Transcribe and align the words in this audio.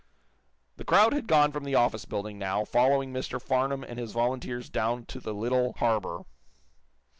'"The 0.77 0.83
crowd 0.83 1.13
had 1.13 1.27
gone 1.27 1.51
from 1.51 1.63
the 1.63 1.75
office 1.75 2.05
building, 2.05 2.39
now, 2.39 2.65
following 2.65 3.13
Mr. 3.13 3.39
Farnum 3.39 3.83
and 3.83 3.99
his 3.99 4.13
volunteers 4.13 4.67
down 4.67 5.05
to 5.05 5.19
the 5.19 5.31
little 5.31 5.73
harbor. 5.73 6.21